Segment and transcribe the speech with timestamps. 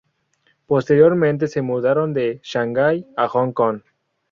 [0.65, 3.81] Posteriormente se mudaron de Shanghai a Hong Kong.